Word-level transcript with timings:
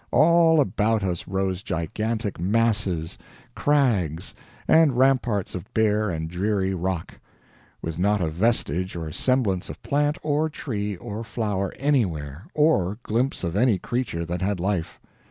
All 0.09 0.59
about 0.59 1.03
us 1.03 1.27
rose 1.27 1.61
gigantic 1.61 2.39
masses, 2.39 3.19
crags, 3.53 4.33
and 4.67 4.97
ramparts 4.97 5.53
of 5.53 5.71
bare 5.75 6.09
and 6.09 6.27
dreary 6.27 6.73
rock, 6.73 7.19
with 7.83 7.99
not 7.99 8.19
a 8.19 8.31
vestige 8.31 8.95
or 8.95 9.11
semblance 9.11 9.69
of 9.69 9.79
plant 9.83 10.17
or 10.23 10.49
tree 10.49 10.95
or 10.95 11.23
flower 11.23 11.71
anywhere, 11.77 12.45
or 12.55 12.97
glimpse 13.03 13.43
of 13.43 13.55
any 13.55 13.77
creature 13.77 14.25
that 14.25 14.41
had 14.41 14.59
life. 14.59 14.99